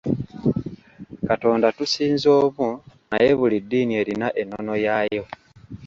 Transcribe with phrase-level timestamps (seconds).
[1.27, 2.69] Katonda tusinza omu
[3.09, 5.23] naye buli ddiini erina ennono yaayo.